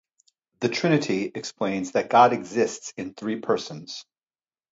The 0.61 0.69
trinity 0.69 1.25
explains 1.35 1.91
that 1.91 2.09
God 2.09 2.33
exists 2.33 2.91
in 2.97 3.13
three 3.13 3.39
persons. 3.39 4.03